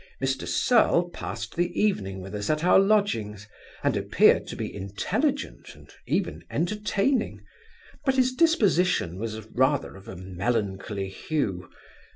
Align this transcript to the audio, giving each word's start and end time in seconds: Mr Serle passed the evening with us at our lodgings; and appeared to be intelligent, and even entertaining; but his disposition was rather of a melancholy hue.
Mr 0.19 0.47
Serle 0.47 1.11
passed 1.13 1.55
the 1.55 1.79
evening 1.79 2.21
with 2.21 2.33
us 2.33 2.49
at 2.49 2.63
our 2.63 2.79
lodgings; 2.79 3.47
and 3.83 3.95
appeared 3.95 4.47
to 4.47 4.55
be 4.55 4.75
intelligent, 4.75 5.75
and 5.75 5.93
even 6.07 6.43
entertaining; 6.49 7.39
but 8.03 8.15
his 8.15 8.33
disposition 8.33 9.19
was 9.19 9.45
rather 9.53 9.95
of 9.95 10.07
a 10.07 10.15
melancholy 10.15 11.07
hue. 11.07 11.69